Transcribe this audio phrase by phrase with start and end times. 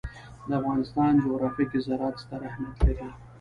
[0.47, 3.07] د افغانستان جغرافیه کې زراعت ستر اهمیت لري.